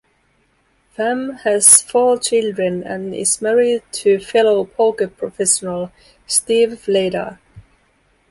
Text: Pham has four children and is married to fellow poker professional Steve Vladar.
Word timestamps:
Pham 0.97 1.39
has 1.41 1.79
four 1.83 2.17
children 2.19 2.81
and 2.81 3.13
is 3.13 3.39
married 3.39 3.83
to 3.91 4.17
fellow 4.17 4.65
poker 4.65 5.07
professional 5.07 5.91
Steve 6.25 6.71
Vladar. 6.87 7.37